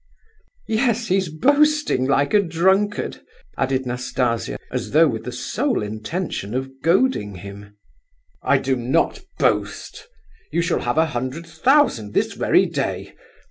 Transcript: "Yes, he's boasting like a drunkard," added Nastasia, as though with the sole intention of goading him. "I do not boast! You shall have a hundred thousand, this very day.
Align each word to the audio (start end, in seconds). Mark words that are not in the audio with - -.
"Yes, 0.67 1.09
he's 1.09 1.29
boasting 1.29 2.07
like 2.07 2.33
a 2.33 2.41
drunkard," 2.41 3.21
added 3.55 3.85
Nastasia, 3.85 4.57
as 4.71 4.89
though 4.89 5.07
with 5.07 5.25
the 5.25 5.31
sole 5.31 5.83
intention 5.83 6.55
of 6.55 6.71
goading 6.81 7.35
him. 7.35 7.75
"I 8.41 8.57
do 8.57 8.75
not 8.75 9.21
boast! 9.37 10.07
You 10.51 10.63
shall 10.63 10.79
have 10.79 10.97
a 10.97 11.05
hundred 11.05 11.45
thousand, 11.45 12.15
this 12.15 12.33
very 12.33 12.65
day. 12.65 13.13